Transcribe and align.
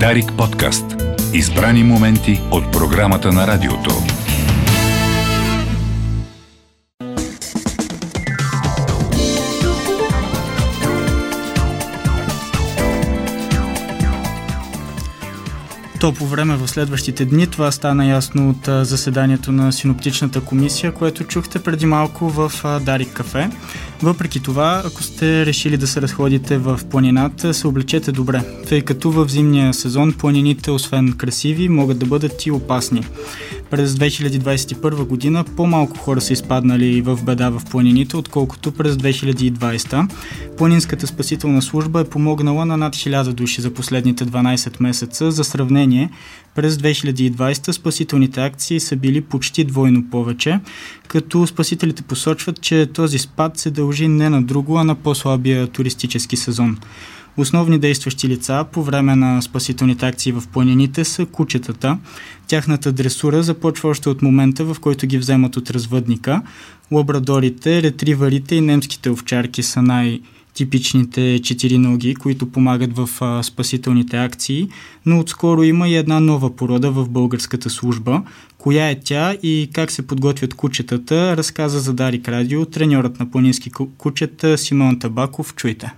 Дарик 0.00 0.32
подкаст. 0.38 0.84
Избрани 1.32 1.84
моменти 1.84 2.40
от 2.50 2.72
програмата 2.72 3.32
на 3.32 3.46
радиото. 3.46 3.90
Топло 16.00 16.26
време 16.26 16.56
в 16.56 16.68
следващите 16.68 17.24
дни. 17.24 17.46
Това 17.46 17.72
стана 17.72 18.06
ясно 18.06 18.50
от 18.50 18.86
заседанието 18.86 19.52
на 19.52 19.72
синоптичната 19.72 20.40
комисия, 20.40 20.92
което 20.92 21.24
чухте 21.24 21.62
преди 21.62 21.86
малко 21.86 22.28
в 22.28 22.52
Дарик 22.80 23.12
кафе. 23.12 23.50
Въпреки 24.02 24.40
това, 24.40 24.82
ако 24.84 25.02
сте 25.02 25.46
решили 25.46 25.76
да 25.76 25.86
се 25.86 26.02
разходите 26.02 26.58
в 26.58 26.80
планината, 26.90 27.54
се 27.54 27.66
облечете 27.66 28.12
добре, 28.12 28.42
тъй 28.68 28.82
като 28.82 29.10
в 29.10 29.28
зимния 29.28 29.74
сезон 29.74 30.12
планините, 30.12 30.70
освен 30.70 31.12
красиви, 31.12 31.68
могат 31.68 31.98
да 31.98 32.06
бъдат 32.06 32.46
и 32.46 32.50
опасни. 32.50 33.02
През 33.70 33.92
2021 33.92 35.04
година 35.04 35.44
по-малко 35.56 35.98
хора 35.98 36.20
са 36.20 36.32
изпаднали 36.32 37.02
в 37.02 37.18
беда 37.24 37.50
в 37.50 37.62
планините, 37.70 38.16
отколкото 38.16 38.72
през 38.72 38.94
2020. 38.94 40.08
Планинската 40.56 41.06
спасителна 41.06 41.62
служба 41.62 42.00
е 42.00 42.04
помогнала 42.04 42.66
на 42.66 42.76
над 42.76 42.94
1000 42.94 43.32
души 43.32 43.60
за 43.60 43.74
последните 43.74 44.26
12 44.26 44.82
месеца. 44.82 45.30
За 45.30 45.44
сравнение, 45.44 46.10
през 46.54 46.76
2020 46.76 47.70
спасителните 47.70 48.40
акции 48.40 48.80
са 48.80 48.96
били 48.96 49.20
почти 49.20 49.64
двойно 49.64 50.10
повече, 50.10 50.60
като 51.08 51.46
спасителите 51.46 52.02
посочват, 52.02 52.60
че 52.60 52.86
този 52.86 53.18
спад 53.18 53.58
се 53.58 53.70
дължи 53.70 54.08
не 54.08 54.30
на 54.30 54.42
друго, 54.42 54.78
а 54.78 54.84
на 54.84 54.94
по-слабия 54.94 55.66
туристически 55.66 56.36
сезон. 56.36 56.78
Основни 57.36 57.78
действащи 57.78 58.28
лица 58.28 58.64
по 58.72 58.82
време 58.82 59.16
на 59.16 59.42
спасителните 59.42 60.06
акции 60.06 60.32
в 60.32 60.42
планините 60.52 61.04
са 61.04 61.26
кучетата. 61.26 61.98
Тяхната 62.46 62.92
дресура 62.92 63.42
започва 63.42 63.88
още 63.88 64.08
от 64.08 64.22
момента, 64.22 64.64
в 64.64 64.76
който 64.80 65.06
ги 65.06 65.18
вземат 65.18 65.56
от 65.56 65.70
развъдника. 65.70 66.42
Лабрадорите, 66.92 67.82
ретриварите 67.82 68.54
и 68.54 68.60
немските 68.60 69.10
овчарки 69.10 69.62
са 69.62 69.82
най- 69.82 70.20
типичните 70.54 71.40
четири 71.42 71.78
ноги, 71.78 72.14
които 72.14 72.52
помагат 72.52 72.96
в 72.96 73.08
а, 73.20 73.42
спасителните 73.42 74.16
акции, 74.16 74.68
но 75.06 75.20
отскоро 75.20 75.62
има 75.62 75.88
и 75.88 75.96
една 75.96 76.20
нова 76.20 76.56
порода 76.56 76.90
в 76.90 77.08
българската 77.08 77.70
служба. 77.70 78.22
Коя 78.58 78.90
е 78.90 79.00
тя 79.00 79.32
и 79.42 79.70
как 79.72 79.90
се 79.90 80.06
подготвят 80.06 80.54
кучетата, 80.54 81.36
разказа 81.36 81.80
за 81.80 81.94
Дарик 81.94 82.28
Радио 82.28 82.66
треньорът 82.66 83.20
на 83.20 83.30
планински 83.30 83.70
кучета 83.98 84.58
Симон 84.58 84.98
Табаков. 84.98 85.54
Чуйте. 85.54 85.92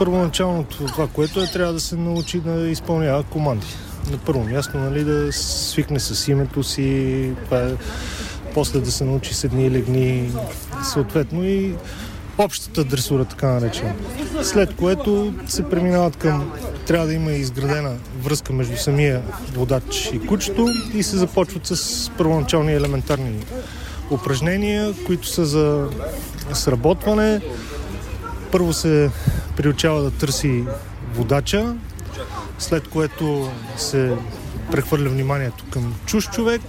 Първоначалното 0.00 0.86
това, 0.86 1.08
което 1.08 1.42
е, 1.42 1.46
трябва 1.46 1.72
да 1.72 1.80
се 1.80 1.96
научи 1.96 2.40
да 2.40 2.68
изпълнява 2.68 3.22
команди. 3.22 3.66
На 4.10 4.18
първо 4.18 4.44
място, 4.44 4.78
нали, 4.78 5.04
да 5.04 5.32
свикне 5.32 6.00
с 6.00 6.28
името 6.28 6.62
си, 6.62 6.84
е, 7.52 7.74
после 8.54 8.80
да 8.80 8.92
се 8.92 9.04
научи 9.04 9.34
седни 9.34 9.66
и 9.66 9.70
легни, 9.70 10.32
съответно 10.84 11.44
и 11.44 11.74
общата 12.38 12.84
дресура, 12.84 13.24
така 13.24 13.46
наречена. 13.46 13.94
След 14.42 14.76
което 14.76 15.34
се 15.46 15.62
преминават 15.62 16.16
към... 16.16 16.52
Трябва 16.86 17.06
да 17.06 17.14
има 17.14 17.32
изградена 17.32 17.96
връзка 18.22 18.52
между 18.52 18.76
самия 18.76 19.22
водач 19.54 20.10
и 20.14 20.26
кучето 20.26 20.68
и 20.94 21.02
се 21.02 21.16
започват 21.16 21.66
с 21.66 22.10
първоначални 22.18 22.72
елементарни 22.72 23.44
упражнения, 24.10 24.94
които 25.06 25.28
са 25.28 25.44
за 25.44 25.88
сработване. 26.52 27.40
Първо 28.52 28.72
се 28.72 29.10
приучава 29.56 30.02
да 30.02 30.10
търси 30.10 30.64
водача, 31.14 31.76
след 32.58 32.88
което 32.88 33.50
се 33.76 34.16
прехвърля 34.70 35.08
вниманието 35.08 35.64
към 35.70 35.94
чуж 36.06 36.30
човек, 36.30 36.62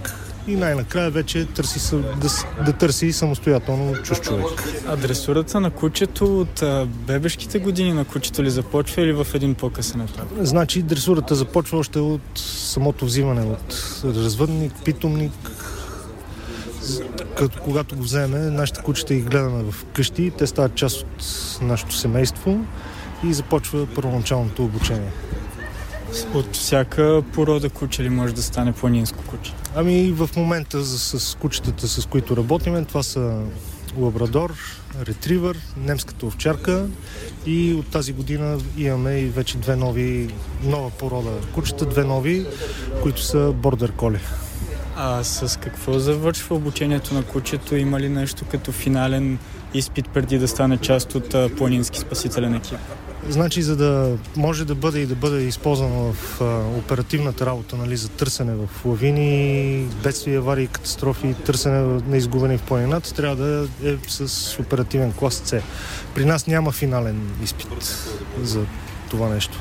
и 0.46 0.56
най-накрая 0.56 1.10
вече 1.10 1.46
търси, 1.46 1.96
да, 1.96 2.28
да 2.64 2.72
търси 2.72 3.12
самостоятелно 3.12 3.94
чуж 4.02 4.20
човек. 4.20 4.46
А 4.86 4.96
дресурата 4.96 5.60
на 5.60 5.70
кучето 5.70 6.40
от 6.40 6.62
а, 6.62 6.86
бебешките 6.86 7.58
години 7.58 7.92
на 7.92 8.04
кучето 8.04 8.42
ли 8.42 8.50
започва 8.50 9.02
или 9.02 9.12
в 9.12 9.26
един 9.34 9.54
по-късен 9.54 10.00
етап? 10.00 10.28
Значи 10.40 10.82
дресурата 10.82 11.34
започва 11.34 11.78
още 11.78 11.98
от 11.98 12.20
самото 12.36 13.04
взимане 13.04 13.42
от 13.42 14.02
развъдник, 14.04 14.72
питомник, 14.84 15.32
като 17.36 17.60
когато 17.60 17.96
го 17.96 18.02
вземе, 18.02 18.38
нашите 18.38 18.82
кучета 18.82 19.14
ги 19.14 19.20
гледаме 19.20 19.62
в 19.72 19.84
къщи, 19.84 20.32
те 20.38 20.46
стават 20.46 20.74
част 20.74 21.02
от 21.02 21.24
нашето 21.62 21.94
семейство 21.94 22.64
и 23.24 23.34
започва 23.34 23.86
първоначалното 23.94 24.64
обучение. 24.64 25.10
От 26.34 26.56
всяка 26.56 27.22
порода 27.32 27.70
куче 27.70 28.02
ли 28.02 28.08
може 28.08 28.34
да 28.34 28.42
стане 28.42 28.72
планинско 28.72 29.24
куче? 29.26 29.52
Ами 29.74 30.12
в 30.12 30.30
момента 30.36 30.84
с, 30.84 31.36
кучетата, 31.38 31.88
с 31.88 32.06
които 32.06 32.36
работиме, 32.36 32.84
това 32.84 33.02
са 33.02 33.40
лабрадор, 33.98 34.54
ретривър, 35.06 35.58
немската 35.76 36.26
овчарка 36.26 36.86
и 37.46 37.74
от 37.74 37.86
тази 37.86 38.12
година 38.12 38.58
имаме 38.76 39.18
и 39.18 39.26
вече 39.26 39.58
две 39.58 39.76
нови, 39.76 40.34
нова 40.62 40.90
порода 40.90 41.30
кучета, 41.54 41.86
две 41.86 42.04
нови, 42.04 42.46
които 43.02 43.22
са 43.22 43.52
бордер 43.52 43.92
коли. 43.92 44.18
А 44.96 45.24
с 45.24 45.58
какво 45.60 45.98
завършва 45.98 46.56
обучението 46.56 47.14
на 47.14 47.22
кучето? 47.22 47.76
Има 47.76 48.00
ли 48.00 48.08
нещо 48.08 48.44
като 48.50 48.72
финален 48.72 49.38
изпит 49.74 50.08
преди 50.08 50.38
да 50.38 50.48
стане 50.48 50.78
част 50.78 51.14
от 51.14 51.34
планински 51.56 51.98
спасителен 51.98 52.54
екип? 52.54 52.78
Значи, 53.28 53.62
за 53.62 53.76
да 53.76 54.16
може 54.36 54.64
да 54.64 54.74
бъде 54.74 54.98
и 55.00 55.06
да 55.06 55.14
бъде 55.14 55.42
използвано 55.42 56.12
в 56.12 56.40
а, 56.40 56.78
оперативната 56.78 57.46
работа 57.46 57.76
нали, 57.76 57.96
за 57.96 58.08
търсене 58.08 58.54
в 58.54 58.84
лавини, 58.84 59.86
бедствия, 60.02 60.38
аварии, 60.38 60.66
катастрофи, 60.66 61.34
търсене 61.46 62.00
на 62.08 62.16
изгубени 62.16 62.58
в 62.58 62.62
планината, 62.62 63.14
трябва 63.14 63.36
да 63.36 63.68
е 63.84 63.96
с 64.08 64.58
оперативен 64.58 65.12
клас 65.12 65.42
С. 65.44 65.62
При 66.14 66.24
нас 66.24 66.46
няма 66.46 66.72
финален 66.72 67.30
изпит 67.42 67.96
за 68.42 68.64
това 69.10 69.28
нещо. 69.28 69.58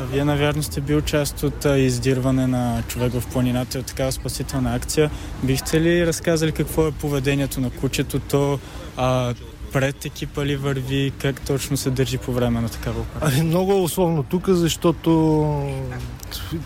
А 0.00 0.02
вие, 0.02 0.24
навярно, 0.24 0.62
сте 0.62 0.80
бил 0.80 1.00
част 1.00 1.42
от 1.42 1.64
издирване 1.64 2.46
на 2.46 2.82
човек 2.88 3.12
в 3.12 3.26
планината 3.32 3.78
от 3.78 3.86
такава 3.86 4.12
спасителна 4.12 4.74
акция. 4.74 5.10
Бихте 5.42 5.80
ли 5.80 6.06
разказали 6.06 6.52
какво 6.52 6.86
е 6.86 6.92
поведението 6.92 7.60
на 7.60 7.70
кучето? 7.70 8.20
То 8.20 8.58
а, 8.96 9.34
пред 9.72 10.04
екипа 10.04 10.44
ли 10.44 10.56
върви? 10.56 11.12
Как 11.18 11.40
точно 11.40 11.76
се 11.76 11.90
държи 11.90 12.18
по 12.18 12.32
време 12.32 12.60
на 12.60 12.68
такава 12.68 13.00
операция? 13.00 13.44
Много 13.44 13.72
е 13.72 13.80
условно 13.80 14.22
тук, 14.22 14.48
защото 14.48 15.62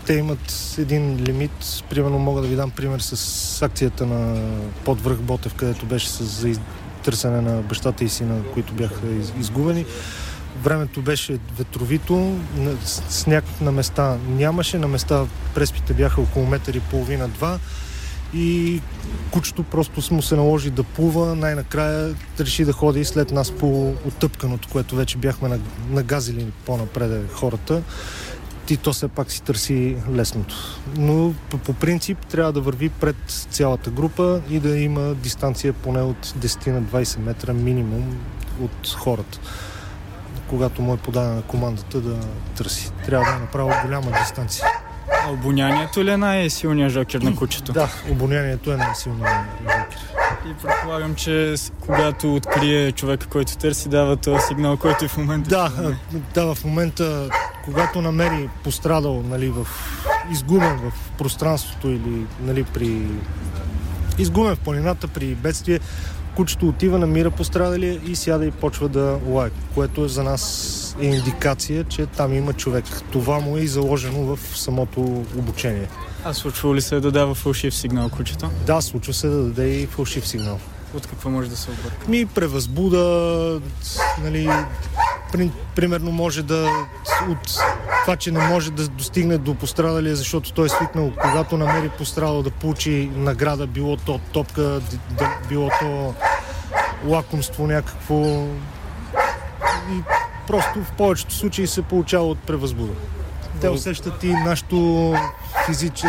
те 0.05 0.13
имат 0.13 0.75
един 0.77 1.23
лимит. 1.23 1.83
Примерно 1.89 2.19
мога 2.19 2.41
да 2.41 2.47
ви 2.47 2.55
дам 2.55 2.71
пример 2.71 2.99
с 2.99 3.61
акцията 3.61 4.05
на 4.05 4.49
подвръх 4.85 5.17
Ботев, 5.17 5.53
където 5.53 5.85
беше 5.85 6.09
с, 6.09 6.23
за 6.23 6.59
търсене 7.03 7.41
на 7.41 7.61
бащата 7.61 8.03
и 8.03 8.09
сина, 8.09 8.41
които 8.53 8.73
бяха 8.73 9.07
изгубени. 9.39 9.85
Времето 10.61 11.01
беше 11.01 11.39
ветровито, 11.57 12.39
сняг 13.09 13.43
на 13.61 13.71
места 13.71 14.17
нямаше, 14.27 14.77
на 14.77 14.87
места 14.87 15.25
преспите 15.53 15.93
бяха 15.93 16.21
около 16.21 16.45
метър 16.45 16.73
и 16.73 16.79
половина-два 16.79 17.59
и 18.33 18.81
кучето 19.31 19.63
просто 19.63 20.13
му 20.13 20.21
се 20.21 20.35
наложи 20.35 20.69
да 20.69 20.83
плува. 20.83 21.35
Най-накрая 21.35 22.15
реши 22.39 22.65
да 22.65 22.73
ходи 22.73 23.05
след 23.05 23.31
нас 23.31 23.51
по 23.51 23.93
оттъпканото, 24.07 24.69
което 24.71 24.95
вече 24.95 25.17
бяхме 25.17 25.59
нагазили 25.89 26.47
по-напред 26.65 27.31
хората. 27.31 27.81
И 28.69 28.77
то 28.77 28.93
все 28.93 29.07
пак 29.07 29.31
си 29.31 29.43
търси 29.43 29.97
лесното. 30.11 30.55
Но 30.97 31.33
по 31.65 31.73
принцип 31.73 32.17
трябва 32.17 32.53
да 32.53 32.61
върви 32.61 32.89
пред 32.89 33.15
цялата 33.27 33.89
група 33.89 34.41
и 34.49 34.59
да 34.59 34.77
има 34.77 35.15
дистанция 35.15 35.73
поне 35.73 36.01
от 36.01 36.25
10 36.25 36.67
на 36.67 36.81
20 36.81 37.19
метра 37.19 37.53
минимум 37.53 38.17
от 38.61 38.95
хората 38.97 39.39
когато 40.53 40.81
му 40.81 40.93
е 40.93 40.97
подадена 40.97 41.41
командата 41.41 42.01
да 42.01 42.19
търси. 42.55 42.91
Трябва 43.05 43.31
да 43.31 43.37
е 43.37 43.39
направо 43.39 43.71
голяма 43.85 44.11
дистанция. 44.19 44.67
А 45.25 45.31
обонянието 45.31 46.03
ли 46.03 46.09
е 46.09 46.17
най-силният 46.17 46.91
жокер 46.91 47.21
на 47.21 47.35
кучето? 47.35 47.73
Да, 47.73 47.89
обонянието 48.11 48.71
е 48.71 48.77
най-силният 48.77 49.33
жокер. 49.61 49.99
И 50.49 50.53
предполагам, 50.53 51.15
че 51.15 51.55
когато 51.79 52.35
открие 52.35 52.91
човека, 52.91 53.27
който 53.27 53.57
търси, 53.57 53.89
дава 53.89 54.17
този 54.17 54.41
сигнал, 54.47 54.77
който 54.77 55.05
е 55.05 55.07
в 55.07 55.17
момента. 55.17 55.49
Да, 55.49 55.95
да, 56.33 56.55
в 56.55 56.65
момента, 56.65 57.29
когато 57.65 58.01
намери 58.01 58.49
пострадал, 58.63 59.23
нали, 59.29 59.49
в, 59.49 59.67
изгубен 60.31 60.77
в 60.77 61.17
пространството 61.17 61.89
или 61.89 62.25
нали, 62.41 62.63
при 62.63 63.01
изгубен 64.17 64.55
в 64.55 64.59
планината 64.59 65.07
при 65.07 65.35
бедствие, 65.35 65.79
кучето 66.35 66.67
отива, 66.67 66.99
намира 66.99 67.31
пострадалия 67.31 67.99
и 68.07 68.15
сяда 68.15 68.45
и 68.45 68.51
почва 68.51 68.89
да 68.89 69.19
лае, 69.27 69.49
което 69.73 70.05
е 70.05 70.07
за 70.07 70.23
нас 70.23 70.95
е 71.01 71.05
индикация, 71.05 71.83
че 71.83 72.05
там 72.05 72.33
има 72.33 72.53
човек. 72.53 72.85
Това 73.11 73.39
му 73.39 73.57
е 73.57 73.61
и 73.61 73.67
заложено 73.67 74.35
в 74.35 74.39
самото 74.57 75.01
обучение. 75.37 75.87
А 76.25 76.33
случва 76.33 76.75
ли 76.75 76.81
се 76.81 76.99
да 76.99 77.11
дава 77.11 77.35
фалшив 77.35 77.75
сигнал 77.75 78.09
кучето? 78.09 78.49
Да, 78.65 78.81
случва 78.81 79.13
се 79.13 79.27
да 79.27 79.43
даде 79.43 79.69
и 79.69 79.87
фалшив 79.87 80.27
сигнал. 80.27 80.59
От 80.95 81.07
какво 81.07 81.29
може 81.29 81.49
да 81.49 81.57
се 81.57 81.71
обърка? 81.71 82.09
Ми 82.09 82.25
превъзбуда, 82.25 83.61
нали, 84.23 84.49
при, 85.31 85.51
примерно 85.75 86.11
може 86.11 86.43
да 86.43 86.69
от 87.29 87.59
това, 88.03 88.15
че 88.15 88.31
не 88.31 88.47
може 88.47 88.71
да 88.71 88.87
достигне 88.87 89.37
до 89.37 89.55
пострадалия, 89.55 90.15
защото 90.15 90.53
той 90.53 90.65
е 90.65 90.69
свикнал, 90.69 91.11
когато 91.21 91.57
намери 91.57 91.89
пострадал 91.89 92.43
да 92.43 92.51
получи 92.51 93.11
награда, 93.15 93.67
било 93.67 93.97
то 93.97 94.19
топка, 94.33 94.81
било 95.49 95.69
то 95.79 96.13
лакомство 97.05 97.67
някакво. 97.67 98.15
И 99.91 100.01
просто 100.47 100.83
в 100.83 100.91
повечето 100.97 101.33
случаи 101.33 101.67
се 101.67 101.81
получава 101.81 102.25
от 102.25 102.39
превъзбуда. 102.39 102.93
Те 103.61 103.69
усещат 103.69 104.23
и 104.23 104.33
нашето 104.33 105.13
физиче, 105.65 106.07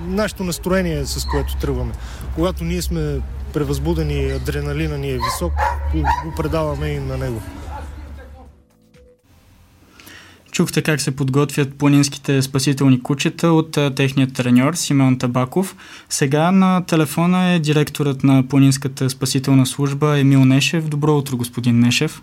нашето 0.00 0.44
настроение, 0.44 1.06
с 1.06 1.24
което 1.24 1.56
тръгваме. 1.56 1.92
Когато 2.34 2.64
ние 2.64 2.82
сме 2.82 3.20
превъзбудени, 3.52 4.30
адреналина 4.30 4.98
ни 4.98 5.10
е 5.10 5.18
висок, 5.18 5.52
го 6.24 6.34
предаваме 6.36 6.88
и 6.88 6.98
на 6.98 7.16
него. 7.16 7.42
Чухте 10.58 10.82
как 10.82 11.00
се 11.00 11.16
подготвят 11.16 11.74
планинските 11.74 12.42
спасителни 12.42 13.02
кучета 13.02 13.48
от 13.48 13.78
техният 13.96 14.34
треньор 14.34 14.74
Симеон 14.74 15.18
Табаков. 15.18 15.76
Сега 16.08 16.50
на 16.50 16.84
телефона 16.86 17.44
е 17.44 17.58
директорът 17.58 18.24
на 18.24 18.48
планинската 18.48 19.10
спасителна 19.10 19.66
служба 19.66 20.18
Емил 20.18 20.44
Нешев. 20.44 20.88
Добро 20.88 21.16
утро, 21.16 21.36
господин 21.36 21.80
Нешев. 21.80 22.22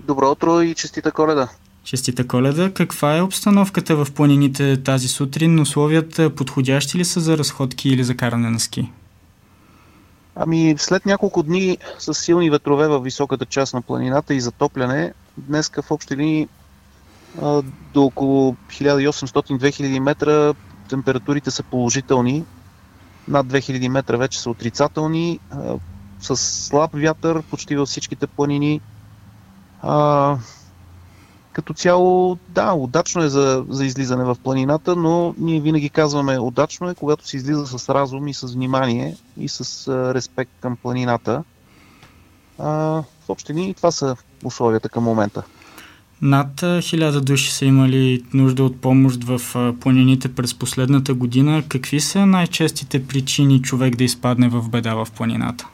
Добро 0.00 0.30
утро 0.30 0.60
и 0.60 0.74
честита 0.74 1.12
коледа. 1.12 1.48
Честита 1.84 2.28
коледа. 2.28 2.70
Каква 2.74 3.16
е 3.16 3.22
обстановката 3.22 4.04
в 4.04 4.12
планините 4.12 4.82
тази 4.82 5.08
сутрин? 5.08 5.60
Условията 5.60 6.34
подходящи 6.34 6.98
ли 6.98 7.04
са 7.04 7.20
за 7.20 7.38
разходки 7.38 7.88
или 7.88 8.04
за 8.04 8.16
каране 8.16 8.50
на 8.50 8.60
ски? 8.60 8.90
Ами, 10.36 10.74
след 10.78 11.06
няколко 11.06 11.42
дни 11.42 11.78
с 11.98 12.14
силни 12.14 12.50
ветрове 12.50 12.88
в 12.88 13.00
високата 13.00 13.46
част 13.46 13.74
на 13.74 13.82
планината 13.82 14.34
и 14.34 14.40
затопляне, 14.40 15.12
днес 15.38 15.70
в 15.82 15.90
общи 15.90 16.16
линии 16.16 16.48
до 17.94 18.04
около 18.04 18.56
1800-2000 18.68 19.98
метра 19.98 20.54
температурите 20.88 21.50
са 21.50 21.62
положителни. 21.62 22.44
Над 23.28 23.46
2000 23.46 23.88
метра 23.88 24.16
вече 24.16 24.40
са 24.40 24.50
отрицателни. 24.50 25.40
С 26.20 26.36
слаб 26.36 26.90
вятър 26.94 27.42
почти 27.42 27.76
във 27.76 27.88
всичките 27.88 28.26
планини. 28.26 28.80
А, 29.82 30.36
като 31.52 31.74
цяло, 31.74 32.38
да, 32.48 32.72
удачно 32.72 33.22
е 33.22 33.28
за, 33.28 33.64
за 33.68 33.84
излизане 33.84 34.24
в 34.24 34.36
планината, 34.44 34.96
но 34.96 35.34
ние 35.38 35.60
винаги 35.60 35.90
казваме 35.90 36.38
удачно 36.38 36.90
е, 36.90 36.94
когато 36.94 37.28
се 37.28 37.36
излиза 37.36 37.66
с 37.66 37.94
разум 37.94 38.28
и 38.28 38.34
с 38.34 38.46
внимание 38.46 39.16
и 39.36 39.48
с 39.48 39.88
а, 39.88 40.14
респект 40.14 40.52
към 40.60 40.76
планината. 40.76 41.44
А, 42.58 42.68
в 43.26 43.28
общини 43.28 43.74
това 43.74 43.90
са 43.90 44.16
условията 44.44 44.88
към 44.88 45.04
момента. 45.04 45.42
Над 46.22 46.64
хиляда 46.80 47.20
души 47.20 47.52
са 47.52 47.64
имали 47.64 48.24
нужда 48.34 48.64
от 48.64 48.80
помощ 48.80 49.24
в 49.24 49.40
планините 49.80 50.34
през 50.34 50.54
последната 50.54 51.14
година. 51.14 51.62
Какви 51.68 52.00
са 52.00 52.26
най-честите 52.26 53.06
причини 53.06 53.62
човек 53.62 53.96
да 53.96 54.04
изпадне 54.04 54.48
в 54.48 54.68
беда 54.68 54.94
в 54.94 55.08
планината? 55.16 55.68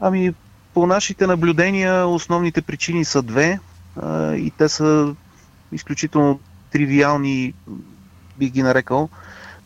Ами, 0.00 0.32
по 0.74 0.86
нашите 0.86 1.26
наблюдения 1.26 2.06
основните 2.06 2.62
причини 2.62 3.04
са 3.04 3.22
две 3.22 3.60
а, 4.02 4.34
и 4.34 4.50
те 4.50 4.68
са 4.68 5.14
изключително 5.72 6.40
тривиални, 6.72 7.54
би 8.38 8.50
ги 8.50 8.62
нарекал. 8.62 9.08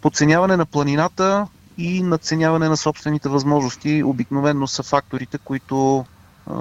Подценяване 0.00 0.56
на 0.56 0.66
планината 0.66 1.46
и 1.78 2.02
надценяване 2.02 2.68
на 2.68 2.76
собствените 2.76 3.28
възможности 3.28 4.02
обикновено 4.02 4.66
са 4.66 4.82
факторите, 4.82 5.38
които, 5.38 6.04
а, 6.50 6.54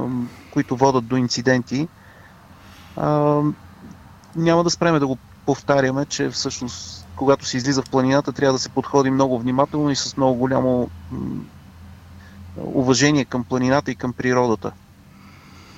които 0.52 0.75
водат 0.75 1.07
до 1.07 1.18
инциденти. 1.18 1.88
А, 2.97 3.42
няма 4.36 4.63
да 4.63 4.69
спреме 4.69 5.00
да 5.00 5.07
го 5.07 5.18
повтаряме, 5.45 6.06
че 6.06 6.30
всъщност 6.30 7.06
когато 7.15 7.45
се 7.45 7.57
излиза 7.57 7.81
в 7.81 7.89
планината, 7.89 8.31
трябва 8.31 8.53
да 8.53 8.59
се 8.59 8.69
подходи 8.69 9.09
много 9.09 9.39
внимателно 9.39 9.92
и 9.92 9.95
с 9.95 10.18
много 10.18 10.36
голямо 10.36 10.89
уважение 12.57 13.25
към 13.25 13.44
планината 13.44 13.92
и 13.92 13.95
към 13.95 14.13
природата. 14.13 14.71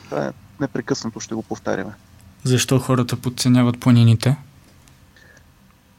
Това 0.05 0.25
е 0.25 0.31
непрекъснато 0.59 1.19
ще 1.19 1.35
го 1.35 1.43
повтаряме. 1.43 1.91
Защо 2.43 2.79
хората 2.79 3.15
подценяват 3.15 3.79
планините? 3.79 4.37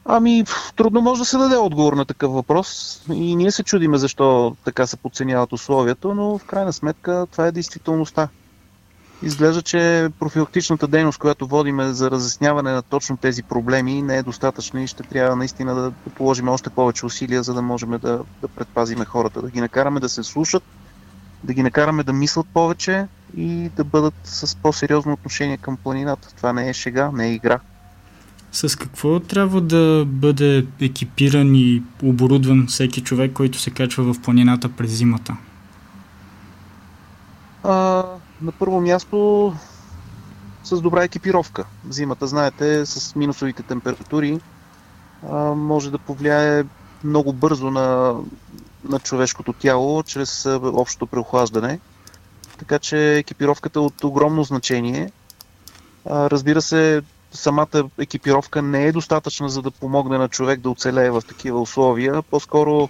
Ами, 0.04 0.44
трудно 0.76 1.00
може 1.00 1.18
да 1.18 1.24
се 1.24 1.38
даде 1.38 1.56
отговор 1.56 1.92
на 1.92 2.04
такъв 2.04 2.32
въпрос. 2.32 3.00
И 3.12 3.36
ние 3.36 3.50
се 3.50 3.62
чудиме 3.62 3.98
защо 3.98 4.56
така 4.64 4.86
се 4.86 4.96
подценяват 4.96 5.52
условията, 5.52 6.14
но 6.14 6.38
в 6.38 6.44
крайна 6.44 6.72
сметка 6.72 7.26
това 7.32 7.46
е 7.46 7.52
действителността. 7.52 8.28
Изглежда, 9.22 9.62
че 9.62 10.08
профилактичната 10.18 10.86
дейност, 10.86 11.18
която 11.18 11.46
водиме 11.46 11.92
за 11.92 12.10
разясняване 12.10 12.72
на 12.72 12.82
точно 12.82 13.16
тези 13.16 13.42
проблеми, 13.42 14.02
не 14.02 14.16
е 14.16 14.22
достатъчна 14.22 14.82
и 14.82 14.86
ще 14.86 15.02
трябва 15.02 15.36
наистина 15.36 15.74
да 15.74 15.92
положим 16.10 16.48
още 16.48 16.70
повече 16.70 17.06
усилия, 17.06 17.42
за 17.42 17.54
да 17.54 17.62
можем 17.62 17.90
да, 17.90 18.20
да 18.40 18.48
предпазиме 18.48 19.04
хората, 19.04 19.42
да 19.42 19.50
ги 19.50 19.60
накараме 19.60 20.00
да 20.00 20.08
се 20.08 20.22
слушат, 20.22 20.62
да 21.44 21.52
ги 21.54 21.62
накараме 21.62 22.02
да 22.02 22.12
мислят 22.12 22.46
повече 22.54 23.06
и 23.36 23.70
да 23.76 23.84
бъдат 23.84 24.14
с 24.24 24.56
по-сериозно 24.56 25.12
отношение 25.12 25.56
към 25.56 25.76
планината. 25.76 26.28
Това 26.36 26.52
не 26.52 26.68
е 26.68 26.72
шега, 26.72 27.10
не 27.12 27.26
е 27.26 27.34
игра. 27.34 27.60
С 28.52 28.76
какво 28.76 29.20
трябва 29.20 29.60
да 29.60 30.04
бъде 30.06 30.66
екипиран 30.80 31.54
и 31.54 31.82
оборудван 32.02 32.66
всеки 32.66 33.02
човек, 33.02 33.32
който 33.32 33.58
се 33.58 33.70
качва 33.70 34.14
в 34.14 34.20
планината 34.22 34.68
през 34.68 34.90
зимата? 34.90 35.36
А, 37.64 38.04
на 38.43 38.52
първо 38.52 38.81
място 38.81 39.52
с 40.64 40.81
добра 40.81 41.05
екипировка. 41.05 41.64
Зимата, 41.88 42.26
знаете, 42.26 42.87
с 42.87 43.14
минусовите 43.14 43.62
температури 43.62 44.40
може 45.56 45.90
да 45.90 45.99
повлияе 45.99 46.64
много 47.05 47.32
бързо 47.32 47.70
на, 47.70 48.17
на 48.85 48.99
човешкото 48.99 49.52
тяло 49.52 50.02
чрез 50.02 50.46
общото 50.62 51.06
преохлаждане. 51.06 51.81
Така 52.58 52.79
че 52.79 53.17
екипировката 53.17 53.79
е 53.79 53.82
от 53.82 54.05
огромно 54.05 54.44
значение. 54.44 55.12
Разбира 56.06 56.62
се, 56.62 57.02
самата 57.32 57.90
екипировка 57.99 58.62
не 58.62 58.87
е 58.87 58.93
достатъчна 58.93 59.49
за 59.49 59.62
да 59.62 59.70
помогне 59.70 60.19
на 60.19 60.29
човек 60.29 60.61
да 60.61 60.70
оцелее 60.70 61.11
в 61.11 61.23
такива 61.29 61.61
условия. 61.61 62.23
По-скоро 62.23 62.88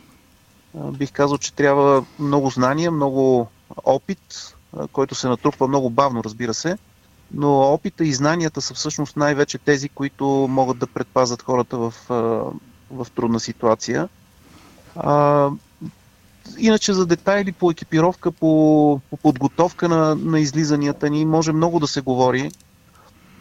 бих 0.75 1.13
казал, 1.13 1.39
че 1.39 1.55
трябва 1.55 2.05
много 2.19 2.51
знания, 2.51 2.91
много 2.91 3.49
опит, 3.85 4.55
който 4.93 5.15
се 5.15 5.29
натрупва 5.29 5.69
много 5.69 5.91
бавно, 5.91 6.25
разбира 6.25 6.55
се, 6.55 6.79
но 7.35 7.61
опита 7.61 8.05
и 8.05 8.13
знанията 8.13 8.61
са 8.61 8.75
всъщност 8.75 9.17
най-вече 9.17 9.59
тези, 9.59 9.89
които 9.89 10.27
могат 10.51 10.79
да 10.79 10.87
предпазят 10.87 11.43
хората 11.43 11.79
в, 11.79 11.95
в 12.91 13.07
трудна 13.15 13.41
ситуация. 13.41 14.09
А, 14.97 15.51
иначе 16.59 16.93
за 16.93 17.07
детайли 17.07 17.53
по 17.53 17.71
екипировка, 17.71 18.33
по, 18.33 19.01
по 19.11 19.17
подготовка 19.17 19.89
на, 19.89 20.15
на 20.15 20.41
излизанията 20.41 21.11
ни 21.11 21.25
може 21.25 21.53
много 21.53 21.81
да 21.81 21.87
се 21.87 22.01
говори. 22.01 22.51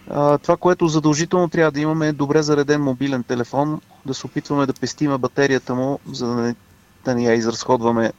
А, 0.10 0.38
това, 0.38 0.58
което 0.58 0.88
задължително 0.88 1.50
трябва 1.50 1.72
да 1.72 1.80
имаме 1.80 2.08
е 2.08 2.14
добре 2.14 2.44
зареден 2.44 2.82
мобилен 2.82 3.24
телефон, 3.24 3.82
да 4.06 4.14
се 4.14 4.26
опитваме 4.26 4.66
да 4.66 4.74
пестиме 4.74 5.18
батерията 5.18 5.76
му, 5.76 6.00
за 6.12 6.28
да 6.28 6.36
не, 6.36 6.56
да 7.06 7.16
не 7.16 7.24
я 7.24 7.34
изразходваме 7.34 8.12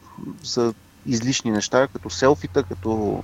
за 0.44 0.74
излишни 1.08 1.50
неща, 1.50 1.88
като 1.92 2.10
селфита, 2.10 2.62
като 2.62 3.22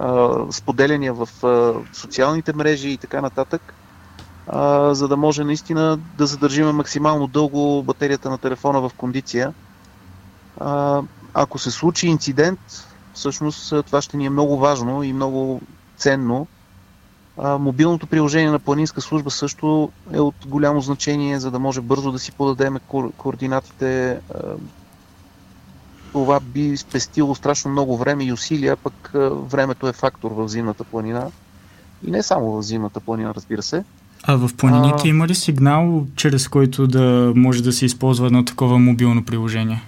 а, 0.00 0.38
споделяния 0.50 1.14
в 1.14 1.28
а, 1.44 1.74
социалните 1.92 2.52
мрежи 2.52 2.88
и 2.88 2.96
така 2.96 3.20
нататък, 3.20 3.74
а, 4.46 4.94
за 4.94 5.08
да 5.08 5.16
може 5.16 5.44
наистина 5.44 5.98
да 6.18 6.26
задържиме 6.26 6.72
максимално 6.72 7.26
дълго 7.26 7.82
батерията 7.82 8.30
на 8.30 8.38
телефона 8.38 8.80
в 8.80 8.90
кондиция. 8.96 9.54
А, 10.60 11.02
ако 11.34 11.58
се 11.58 11.70
случи 11.70 12.06
инцидент, 12.06 12.60
всъщност 13.14 13.74
това 13.86 14.02
ще 14.02 14.16
ни 14.16 14.26
е 14.26 14.30
много 14.30 14.58
важно 14.58 15.02
и 15.02 15.12
много 15.12 15.60
ценно. 15.96 16.46
А, 17.38 17.58
мобилното 17.58 18.06
приложение 18.06 18.50
на 18.50 18.58
планинска 18.58 19.00
служба 19.00 19.30
също 19.30 19.92
е 20.12 20.20
от 20.20 20.34
голямо 20.46 20.80
значение, 20.80 21.40
за 21.40 21.50
да 21.50 21.58
може 21.58 21.80
бързо 21.80 22.12
да 22.12 22.18
си 22.18 22.32
подадем 22.32 22.76
координатите, 23.16 24.20
това 26.12 26.40
би 26.40 26.76
спестило 26.76 27.34
страшно 27.34 27.70
много 27.70 27.96
време 27.96 28.24
и 28.24 28.32
усилия, 28.32 28.76
пък 28.76 29.10
времето 29.50 29.88
е 29.88 29.92
фактор 29.92 30.30
в 30.30 30.48
зимната 30.48 30.84
планина. 30.84 31.26
И 32.06 32.10
не 32.10 32.22
само 32.22 32.52
в 32.52 32.62
зимната 32.62 33.00
планина, 33.00 33.34
разбира 33.34 33.62
се. 33.62 33.84
А 34.22 34.36
в 34.36 34.50
планините 34.56 35.02
а... 35.04 35.08
има 35.08 35.26
ли 35.26 35.34
сигнал, 35.34 36.06
чрез 36.16 36.48
който 36.48 36.86
да 36.86 37.32
може 37.36 37.62
да 37.62 37.72
се 37.72 37.84
използва 37.84 38.26
едно 38.26 38.44
такова 38.44 38.78
мобилно 38.78 39.24
приложение? 39.24 39.82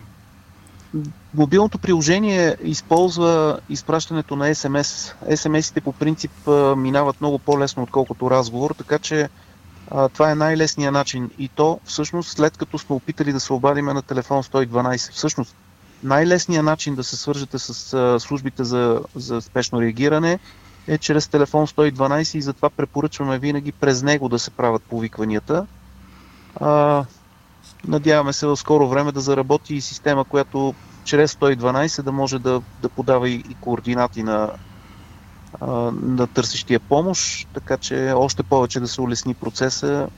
Мобилното 1.35 1.79
приложение 1.79 2.57
използва 2.65 3.59
изпращането 3.69 4.37
на 4.37 4.55
СМС. 4.55 5.15
СМС-ите 5.37 5.81
по 5.81 5.93
принцип 5.93 6.31
минават 6.77 7.21
много 7.21 7.39
по-лесно, 7.39 7.83
отколкото 7.83 8.31
разговор, 8.31 8.75
така 8.79 8.99
че 8.99 9.29
а, 9.91 10.09
това 10.09 10.31
е 10.31 10.35
най-лесният 10.35 10.93
начин. 10.93 11.31
И 11.39 11.49
то 11.49 11.81
всъщност 11.85 12.31
след 12.31 12.57
като 12.57 12.79
сме 12.79 12.97
опитали 12.97 13.33
да 13.33 13.41
се 13.41 13.53
обадиме 13.53 13.93
на 13.93 14.03
телефон 14.03 14.43
112. 14.43 15.13
Всъщност 15.13 15.57
най-лесният 16.03 16.65
начин 16.65 16.95
да 16.95 17.05
се 17.05 17.17
свържете 17.17 17.59
с 17.59 17.95
а, 17.95 18.21
службите 18.21 18.65
за, 18.65 19.01
за 19.15 19.43
спешно 19.43 19.81
реагиране 19.81 20.39
е 20.87 20.99
чрез 20.99 21.29
телефон 21.29 21.67
112 21.67 22.37
и 22.39 22.43
затова 22.43 22.71
препоръчваме 22.71 23.39
винаги 23.39 23.73
през 23.73 24.03
него 24.03 24.29
да 24.29 24.39
се 24.39 24.51
правят 24.51 24.83
повикванията. 24.83 25.67
А, 26.61 27.05
надяваме 27.89 28.33
се 28.33 28.47
в 28.47 28.57
скоро 28.57 28.89
време 28.89 29.13
да 29.13 29.21
заработи 29.21 29.75
и 29.75 29.81
система, 29.81 30.25
която 30.25 30.75
чрез 31.05 31.35
112 31.35 32.03
да 32.03 32.13
може 32.13 32.39
да, 32.39 32.63
да 32.83 32.89
подава 32.89 33.29
и, 33.29 33.35
и 33.35 33.55
координати 33.61 34.23
на, 34.23 34.51
а, 35.61 35.67
на 36.03 36.27
търсещия 36.27 36.81
помощ, 36.81 37.49
така 37.55 37.77
че 37.77 38.13
още 38.17 38.43
повече 38.43 38.81
да 38.81 38.89
се 38.89 39.01
улесни 39.01 39.35
процеса 39.35 40.09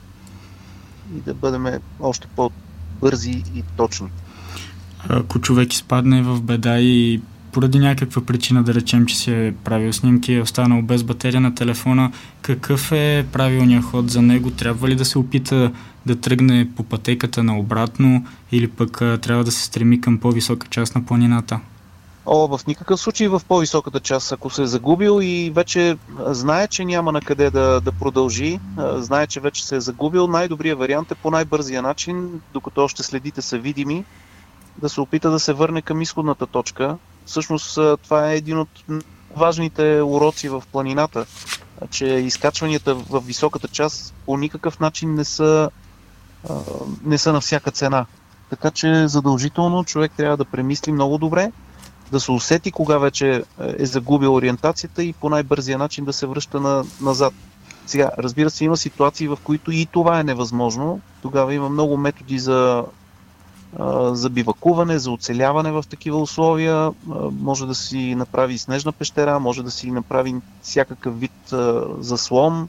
и 1.15 1.21
да 1.21 1.33
бъдем 1.33 1.81
още 1.99 2.27
по-бързи 2.35 3.43
и 3.55 3.63
точни. 3.77 4.09
Ако 5.09 5.39
човек 5.39 5.73
изпадне 5.73 6.21
в 6.21 6.41
беда 6.41 6.79
и 6.79 7.21
поради 7.51 7.79
някаква 7.79 8.21
причина, 8.21 8.63
да 8.63 8.73
речем, 8.73 9.05
че 9.05 9.17
си 9.17 9.31
е 9.31 9.53
правил 9.63 9.93
снимки 9.93 10.33
е 10.33 10.41
останал 10.41 10.81
без 10.81 11.03
батерия 11.03 11.41
на 11.41 11.55
телефона, 11.55 12.11
какъв 12.41 12.91
е 12.91 13.25
правилният 13.31 13.85
ход 13.85 14.09
за 14.09 14.21
него? 14.21 14.51
Трябва 14.51 14.87
ли 14.89 14.95
да 14.95 15.05
се 15.05 15.17
опита 15.17 15.71
да 16.05 16.15
тръгне 16.15 16.69
по 16.75 16.83
пътеката 16.83 17.43
на 17.43 17.59
обратно 17.59 18.25
или 18.51 18.67
пък 18.67 18.97
трябва 18.97 19.43
да 19.43 19.51
се 19.51 19.63
стреми 19.63 20.01
към 20.01 20.17
по-висока 20.17 20.67
част 20.67 20.95
на 20.95 21.05
планината? 21.05 21.59
О, 22.25 22.57
в 22.57 22.67
никакъв 22.67 22.99
случай 22.99 23.27
в 23.27 23.41
по-високата 23.47 23.99
част. 23.99 24.31
Ако 24.31 24.49
се 24.49 24.63
е 24.63 24.65
загубил 24.65 25.19
и 25.23 25.51
вече 25.55 25.97
знае, 26.25 26.67
че 26.67 26.85
няма 26.85 27.11
на 27.11 27.21
къде 27.21 27.49
да, 27.49 27.81
да 27.81 27.91
продължи, 27.91 28.59
знае, 28.95 29.27
че 29.27 29.39
вече 29.39 29.65
се 29.65 29.75
е 29.75 29.81
загубил, 29.81 30.27
най-добрият 30.27 30.79
вариант 30.79 31.11
е 31.11 31.15
по 31.15 31.31
най-бързия 31.31 31.81
начин, 31.81 32.41
докато 32.53 32.83
още 32.83 33.03
следите 33.03 33.41
са 33.41 33.57
видими, 33.57 34.03
да 34.77 34.89
се 34.89 35.01
опита 35.01 35.31
да 35.31 35.39
се 35.39 35.53
върне 35.53 35.81
към 35.81 36.01
изходната 36.01 36.47
точка. 36.47 36.97
Всъщност 37.25 37.79
това 38.03 38.31
е 38.31 38.37
един 38.37 38.59
от 38.59 38.69
важните 39.35 40.01
уроци 40.01 40.49
в 40.49 40.63
планината, 40.71 41.25
че 41.89 42.05
изкачванията 42.05 42.95
в 42.95 43.19
високата 43.19 43.67
част 43.67 44.13
по 44.25 44.37
никакъв 44.37 44.79
начин 44.79 45.15
не 45.15 45.23
са, 45.23 45.69
не 47.03 47.17
са 47.17 47.33
на 47.33 47.41
всяка 47.41 47.71
цена. 47.71 48.05
Така 48.49 48.71
че 48.71 49.07
задължително 49.07 49.83
човек 49.83 50.11
трябва 50.17 50.37
да 50.37 50.45
премисли 50.45 50.91
много 50.91 51.17
добре, 51.17 51.51
да 52.11 52.19
се 52.19 52.31
усети 52.31 52.71
кога 52.71 52.97
вече 52.97 53.43
е 53.77 53.85
загубил 53.85 54.33
ориентацията 54.33 55.03
и 55.03 55.13
по 55.13 55.29
най-бързия 55.29 55.77
начин 55.77 56.05
да 56.05 56.13
се 56.13 56.25
връща 56.25 56.59
на, 56.59 56.83
назад. 57.01 57.33
Сега, 57.85 58.11
разбира 58.17 58.49
се, 58.49 58.65
има 58.65 58.77
ситуации, 58.77 59.27
в 59.27 59.37
които 59.43 59.71
и 59.71 59.85
това 59.85 60.19
е 60.19 60.23
невъзможно. 60.23 61.01
Тогава 61.21 61.53
има 61.53 61.69
много 61.69 61.97
методи 61.97 62.39
за 62.39 62.85
за 64.11 64.29
бивакуване, 64.29 64.99
за 64.99 65.11
оцеляване 65.11 65.71
в 65.71 65.83
такива 65.89 66.21
условия. 66.21 66.91
Може 67.39 67.65
да 67.65 67.75
си 67.75 68.15
направи 68.15 68.57
снежна 68.57 68.91
пещера, 68.91 69.39
може 69.39 69.63
да 69.63 69.71
си 69.71 69.91
направи 69.91 70.35
всякакъв 70.61 71.19
вид 71.19 71.53
заслон, 71.99 72.67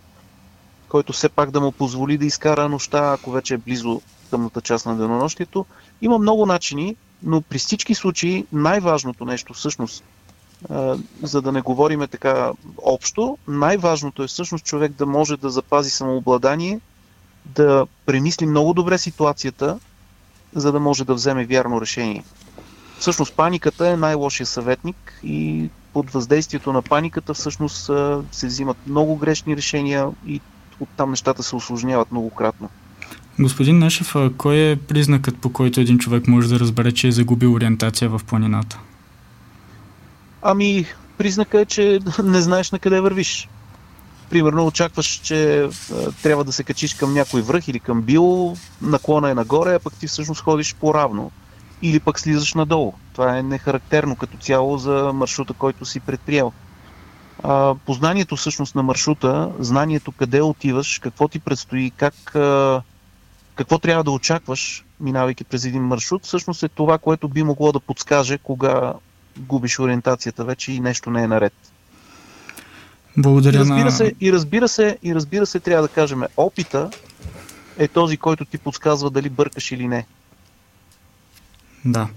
който 0.88 1.12
все 1.12 1.28
пак 1.28 1.50
да 1.50 1.60
му 1.60 1.72
позволи 1.72 2.18
да 2.18 2.26
изкара 2.26 2.68
нощта, 2.68 3.12
ако 3.12 3.30
вече 3.30 3.54
е 3.54 3.58
близо 3.58 4.00
тъмната 4.30 4.60
част 4.60 4.86
на 4.86 4.96
денонощието. 4.96 5.66
Има 6.02 6.18
много 6.18 6.46
начини, 6.46 6.96
но 7.22 7.40
при 7.40 7.58
всички 7.58 7.94
случаи 7.94 8.46
най-важното 8.52 9.24
нещо 9.24 9.54
всъщност, 9.54 10.04
за 11.22 11.42
да 11.42 11.52
не 11.52 11.60
говориме 11.60 12.06
така 12.06 12.52
общо, 12.82 13.38
най-важното 13.48 14.22
е 14.22 14.26
всъщност 14.26 14.64
човек 14.64 14.92
да 14.92 15.06
може 15.06 15.36
да 15.36 15.50
запази 15.50 15.90
самообладание, 15.90 16.80
да 17.44 17.86
премисли 18.06 18.46
много 18.46 18.74
добре 18.74 18.98
ситуацията, 18.98 19.78
за 20.56 20.72
да 20.72 20.80
може 20.80 21.04
да 21.04 21.14
вземе 21.14 21.46
вярно 21.46 21.80
решение. 21.80 22.24
Всъщност 22.98 23.34
паниката 23.34 23.88
е 23.88 23.96
най-лошия 23.96 24.46
съветник 24.46 25.20
и 25.24 25.68
под 25.92 26.10
въздействието 26.10 26.72
на 26.72 26.82
паниката 26.82 27.34
всъщност 27.34 27.90
се 28.32 28.46
взимат 28.46 28.76
много 28.86 29.16
грешни 29.16 29.56
решения 29.56 30.08
и 30.26 30.40
оттам 30.80 31.10
нещата 31.10 31.42
се 31.42 31.56
осложняват 31.56 32.12
многократно. 32.12 32.68
Господин 33.38 33.78
Нешев, 33.78 34.14
кой 34.36 34.56
е 34.56 34.76
признакът 34.76 35.38
по 35.38 35.52
който 35.52 35.80
един 35.80 35.98
човек 35.98 36.28
може 36.28 36.48
да 36.48 36.60
разбере, 36.60 36.92
че 36.92 37.08
е 37.08 37.12
загубил 37.12 37.52
ориентация 37.52 38.08
в 38.08 38.20
планината? 38.26 38.78
Ами, 40.42 40.86
признака 41.18 41.60
е, 41.60 41.64
че 41.64 42.00
не 42.24 42.40
знаеш 42.40 42.70
на 42.70 42.78
къде 42.78 43.00
вървиш 43.00 43.48
примерно 44.30 44.66
очакваш, 44.66 45.06
че 45.06 45.62
а, 45.62 45.68
трябва 46.22 46.44
да 46.44 46.52
се 46.52 46.64
качиш 46.64 46.94
към 46.94 47.14
някой 47.14 47.42
връх 47.42 47.68
или 47.68 47.80
към 47.80 48.02
бил, 48.02 48.56
наклона 48.82 49.30
е 49.30 49.34
нагоре, 49.34 49.74
а 49.74 49.78
пък 49.78 49.94
ти 49.94 50.06
всъщност 50.06 50.40
ходиш 50.40 50.74
по-равно. 50.74 51.30
Или 51.82 52.00
пък 52.00 52.20
слизаш 52.20 52.54
надолу. 52.54 52.92
Това 53.12 53.38
е 53.38 53.42
нехарактерно 53.42 54.16
като 54.16 54.36
цяло 54.36 54.78
за 54.78 55.12
маршрута, 55.14 55.54
който 55.54 55.84
си 55.84 56.00
предприел. 56.00 56.52
А, 57.42 57.74
познанието 57.86 58.36
всъщност 58.36 58.74
на 58.74 58.82
маршрута, 58.82 59.52
знанието 59.58 60.12
къде 60.12 60.42
отиваш, 60.42 60.98
какво 60.98 61.28
ти 61.28 61.38
предстои, 61.38 61.90
как, 61.96 62.36
а, 62.36 62.82
какво 63.54 63.78
трябва 63.78 64.04
да 64.04 64.10
очакваш, 64.10 64.84
минавайки 65.00 65.44
през 65.44 65.64
един 65.64 65.82
маршрут, 65.82 66.24
всъщност 66.24 66.62
е 66.62 66.68
това, 66.68 66.98
което 66.98 67.28
би 67.28 67.42
могло 67.42 67.72
да 67.72 67.80
подскаже 67.80 68.38
кога 68.38 68.92
губиш 69.38 69.78
ориентацията 69.78 70.44
вече 70.44 70.72
и 70.72 70.80
нещо 70.80 71.10
не 71.10 71.22
е 71.22 71.28
наред. 71.28 71.52
Благодаря 73.16 73.56
и 73.56 73.60
разбира 73.60 73.84
на... 73.84 73.90
се, 73.90 74.12
и 74.20 74.32
разбира 74.32 74.68
се, 74.68 74.98
и 75.02 75.14
разбира 75.14 75.46
се, 75.46 75.60
трябва 75.60 75.82
да 75.82 75.88
кажем, 75.88 76.22
опита 76.36 76.90
е 77.78 77.88
този, 77.88 78.16
който 78.16 78.44
ти 78.44 78.58
подсказва 78.58 79.10
дали 79.10 79.30
бъркаш 79.30 79.72
или 79.72 79.88
не. 79.88 80.06
Да. 81.84 82.08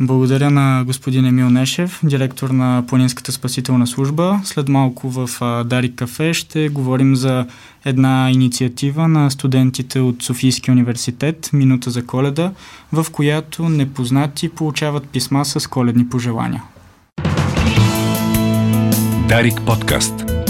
Благодаря 0.00 0.50
на 0.50 0.84
господин 0.84 1.24
Емил 1.24 1.50
Нешев, 1.50 2.00
директор 2.02 2.50
на 2.50 2.84
Планинската 2.88 3.32
спасителна 3.32 3.86
служба. 3.86 4.40
След 4.44 4.68
малко 4.68 5.10
в 5.10 5.28
Дарик 5.64 5.94
кафе 5.94 6.34
ще 6.34 6.68
говорим 6.68 7.16
за 7.16 7.46
една 7.84 8.30
инициатива 8.30 9.08
на 9.08 9.30
студентите 9.30 10.00
от 10.00 10.22
Софийския 10.22 10.72
университет 10.72 11.50
Минута 11.52 11.90
за 11.90 12.06
коледа, 12.06 12.52
в 12.92 13.06
която 13.12 13.68
непознати 13.68 14.48
получават 14.48 15.08
писма 15.08 15.44
с 15.44 15.66
коледни 15.66 16.08
пожелания. 16.08 16.62
Дарик 19.28 19.60
подкаст. 19.66 20.37